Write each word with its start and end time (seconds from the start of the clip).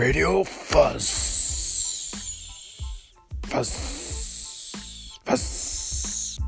Radio 0.00 0.44
Fuzz. 0.44 1.04
Fuzz. 3.42 4.72
Fuzz. 5.26 6.38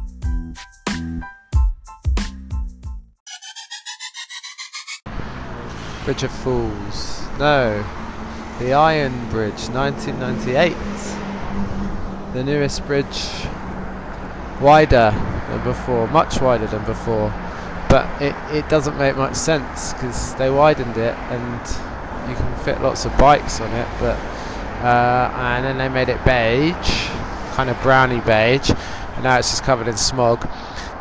Bridge 6.06 6.22
of 6.22 6.32
Fools. 6.32 7.20
No. 7.38 7.84
The 8.58 8.72
Iron 8.72 9.12
Bridge, 9.28 9.68
1998. 9.68 10.74
The 12.32 12.42
newest 12.42 12.86
bridge. 12.86 13.28
Wider 14.62 15.10
than 15.50 15.62
before, 15.62 16.08
much 16.08 16.40
wider 16.40 16.66
than 16.68 16.86
before. 16.86 17.30
But 17.90 18.06
it, 18.22 18.34
it 18.50 18.66
doesn't 18.70 18.96
make 18.96 19.18
much 19.18 19.34
sense 19.34 19.92
because 19.92 20.34
they 20.36 20.48
widened 20.48 20.96
it 20.96 21.14
and 21.28 21.91
you 22.28 22.34
can 22.34 22.54
fit 22.64 22.80
lots 22.80 23.04
of 23.04 23.16
bikes 23.18 23.60
on 23.60 23.72
it. 23.72 23.88
But 24.00 24.16
uh, 24.82 25.30
And 25.34 25.64
then 25.64 25.78
they 25.78 25.88
made 25.88 26.08
it 26.08 26.24
beige, 26.24 27.08
kind 27.54 27.70
of 27.70 27.80
browny 27.82 28.20
beige. 28.20 28.70
And 28.70 29.24
now 29.24 29.38
it's 29.38 29.50
just 29.50 29.62
covered 29.62 29.88
in 29.88 29.96
smog. 29.96 30.48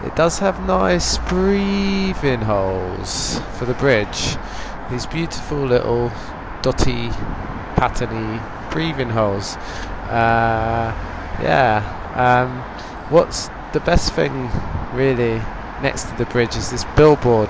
It 0.06 0.16
does 0.16 0.40
have 0.40 0.60
nice 0.66 1.18
breathing 1.18 2.42
holes 2.42 3.40
for 3.58 3.66
the 3.66 3.74
bridge. 3.76 4.38
These 4.90 5.06
beautiful 5.06 5.60
little 5.66 6.12
dotty, 6.62 7.10
patterny 7.76 8.42
breathing 8.72 9.10
holes. 9.10 9.56
Uh, 10.10 10.94
yeah. 11.42 11.84
Um, 12.16 12.62
what's 13.10 13.50
the 13.74 13.80
best 13.80 14.14
thing, 14.14 14.50
really, 14.94 15.42
next 15.82 16.04
to 16.10 16.16
the 16.18 16.26
bridge 16.26 16.56
is 16.56 16.72
this 16.72 16.84
billboard. 16.96 17.50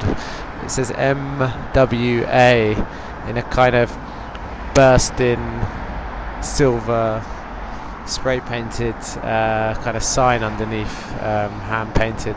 It 0.64 0.70
says 0.70 0.92
MWA 0.92 2.76
in 3.28 3.38
a 3.38 3.44
kind 3.44 3.76
of 3.76 3.96
bursting 4.74 5.40
silver 6.42 7.24
spray 8.06 8.40
painted 8.42 8.96
uh, 9.24 9.76
kind 9.84 9.96
of 9.96 10.04
sign 10.04 10.44
underneath, 10.44 11.12
um, 11.22 11.52
hand 11.62 11.94
painted, 11.96 12.36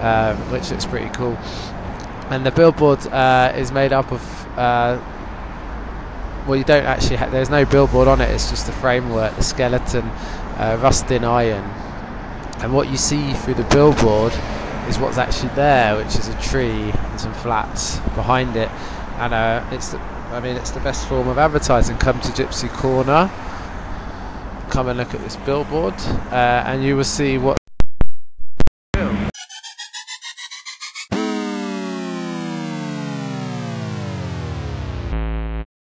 um, 0.00 0.36
which 0.52 0.70
looks 0.70 0.86
pretty 0.86 1.08
cool. 1.10 1.36
And 2.30 2.44
the 2.44 2.50
billboard 2.50 3.04
uh, 3.06 3.52
is 3.56 3.72
made 3.72 3.92
up 3.92 4.12
of. 4.12 4.22
Uh, 4.58 5.00
well, 6.46 6.56
you 6.56 6.64
don't 6.64 6.84
actually. 6.84 7.16
Ha- 7.16 7.30
there's 7.30 7.50
no 7.50 7.64
billboard 7.64 8.08
on 8.08 8.20
it. 8.20 8.30
It's 8.30 8.50
just 8.50 8.66
the 8.66 8.72
framework, 8.72 9.34
the 9.36 9.42
skeleton, 9.42 10.04
uh, 10.58 10.78
rusting 10.80 11.24
iron, 11.24 11.64
and 12.60 12.72
what 12.72 12.90
you 12.90 12.96
see 12.96 13.32
through 13.32 13.54
the 13.54 13.64
billboard 13.64 14.32
is 14.88 14.98
what's 14.98 15.18
actually 15.18 15.50
there, 15.54 15.96
which 15.96 16.16
is 16.16 16.28
a 16.28 16.40
tree 16.40 16.90
and 16.92 17.20
some 17.20 17.34
flats 17.34 17.98
behind 18.14 18.56
it. 18.56 18.70
And 19.18 19.34
uh, 19.34 19.66
it's. 19.72 19.94
I 20.30 20.40
mean, 20.40 20.56
it's 20.56 20.70
the 20.70 20.80
best 20.80 21.06
form 21.06 21.28
of 21.28 21.38
advertising. 21.38 21.96
Come 21.96 22.20
to 22.20 22.28
Gypsy 22.28 22.68
Corner 22.68 23.30
come 24.68 24.88
and 24.88 24.98
look 24.98 25.14
at 25.14 25.20
this 25.20 25.36
billboard 25.38 25.94
uh, 26.30 26.62
and 26.66 26.84
you 26.84 26.94
will 26.96 27.04
see 27.04 27.38
what 27.38 27.56